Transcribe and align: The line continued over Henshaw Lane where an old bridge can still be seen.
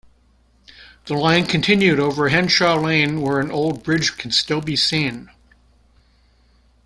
The 1.05 1.13
line 1.13 1.45
continued 1.45 1.99
over 1.99 2.29
Henshaw 2.29 2.73
Lane 2.73 3.21
where 3.21 3.39
an 3.39 3.51
old 3.51 3.83
bridge 3.83 4.17
can 4.17 4.31
still 4.31 4.59
be 4.59 4.75
seen. 4.75 5.29